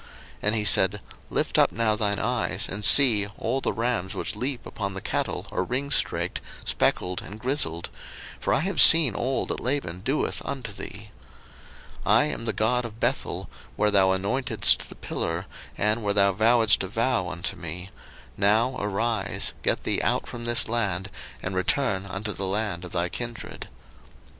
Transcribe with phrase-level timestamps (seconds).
[0.01, 0.09] 01:031:012
[0.41, 4.65] And he said, Lift up now thine eyes, and see, all the rams which leap
[4.65, 7.89] upon the cattle are ringstraked, speckled, and grisled:
[8.39, 11.11] for I have seen all that Laban doeth unto thee.
[12.07, 15.45] 01:031:013 I am the God of Bethel, where thou anointedst the pillar,
[15.77, 17.91] and where thou vowedst a vow unto me:
[18.35, 21.11] now arise, get thee out from this land,
[21.43, 23.67] and return unto the land of thy kindred.